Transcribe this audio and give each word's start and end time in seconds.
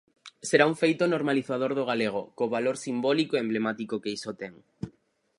Será 0.49 0.63
un 0.71 0.75
feito 0.83 1.03
normalizador 1.13 1.71
do 1.77 1.87
galego, 1.91 2.21
co 2.37 2.51
valor 2.55 2.75
simbólico 2.85 3.33
e 3.35 3.43
emblemático 3.45 4.01
que 4.03 4.13
iso 4.17 4.31
ten. 4.41 4.53